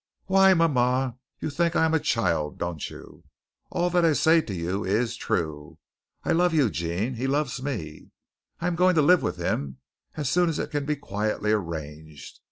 [0.25, 1.17] "Why, mama!
[1.39, 3.23] You think I am a child, don't you?
[3.69, 5.77] All that I say to you is true.
[6.23, 7.13] I love Eugene.
[7.13, 8.09] He loves me.
[8.59, 9.77] I am going to live with him
[10.17, 12.39] as soon as it can be quietly arranged.